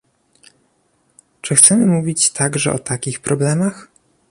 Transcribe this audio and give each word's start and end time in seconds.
Czy 1.41 1.55
chcemy 1.55 1.85
mówić 1.85 2.29
także 2.31 2.73
o 2.73 2.79
takich 2.79 3.19
problemach? 3.19 3.87